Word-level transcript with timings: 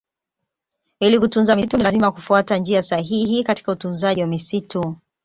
Ili 0.99 1.19
kutunza 1.19 1.55
misitu 1.55 1.77
ni 1.77 1.83
lazima 1.83 2.11
kufuata 2.11 2.57
njia 2.57 2.81
sahihi 2.81 3.43
katika 3.43 3.71
utunzaji 3.71 4.21
wa 4.21 4.27
misitu 4.27 4.95